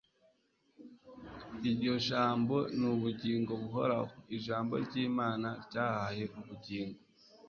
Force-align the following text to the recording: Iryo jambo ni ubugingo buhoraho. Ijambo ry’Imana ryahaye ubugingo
Iryo 1.69 1.93
jambo 2.07 2.55
ni 2.77 2.85
ubugingo 2.93 3.51
buhoraho. 3.61 4.07
Ijambo 4.37 4.73
ry’Imana 4.85 5.47
ryahaye 5.65 6.23
ubugingo 6.39 6.99